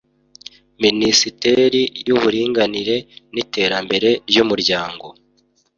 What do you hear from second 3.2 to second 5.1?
n’Iterambere ry’Umuryango